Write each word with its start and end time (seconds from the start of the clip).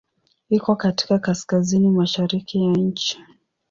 Iko 0.49 0.75
katika 0.75 1.19
kaskazini-mashariki 1.19 2.63
ya 2.63 2.71
nchi. 2.71 3.19